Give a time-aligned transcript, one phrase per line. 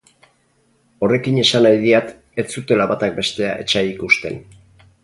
[1.07, 2.09] Horrekin esan nahi diat
[2.45, 4.43] ez zutela batak bestea etsai ikusten.